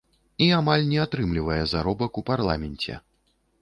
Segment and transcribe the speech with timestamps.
[0.45, 3.03] І амаль не атрымлівае заробак у парламенце.